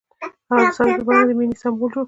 هغه 0.49 0.63
د 0.71 0.73
ساحل 0.77 0.99
په 0.99 1.03
بڼه 1.07 1.21
د 1.27 1.31
مینې 1.39 1.55
سمبول 1.61 1.89
جوړ 1.93 1.93
کړ. 1.93 1.99